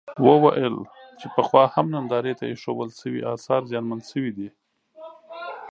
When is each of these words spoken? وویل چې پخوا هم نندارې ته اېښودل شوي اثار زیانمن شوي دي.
وویل 0.27 0.75
چې 1.19 1.25
پخوا 1.35 1.63
هم 1.75 1.85
نندارې 1.95 2.33
ته 2.39 2.45
اېښودل 2.51 2.91
شوي 3.01 3.21
اثار 3.33 3.61
زیانمن 3.69 3.99
شوي 4.11 4.31
دي. 4.37 4.49